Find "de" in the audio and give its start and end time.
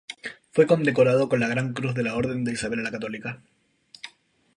1.93-2.01, 2.43-2.53